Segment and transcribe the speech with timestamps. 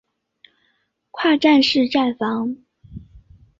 [1.11, 2.57] 跨站式站房。